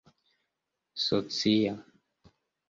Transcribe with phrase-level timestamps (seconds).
[1.03, 1.73] socia